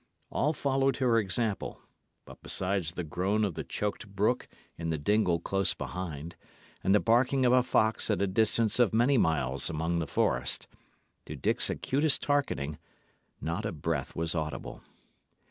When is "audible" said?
14.33-14.81